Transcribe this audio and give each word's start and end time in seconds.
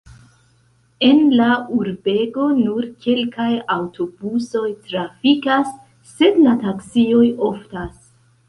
En 1.07 1.19
la 1.39 1.49
urbego 1.79 2.47
nur 2.61 2.87
kelkaj 3.05 3.49
aŭtobusoj 3.75 4.65
trafikas, 4.89 5.79
sed 6.15 6.41
la 6.49 6.57
taksioj 6.67 7.25
oftas. 7.53 8.03